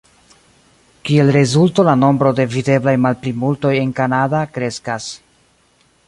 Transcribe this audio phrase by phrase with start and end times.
[1.09, 5.11] Kiel rezulto la nombro de videblaj malplimultoj en Kanada kreskas.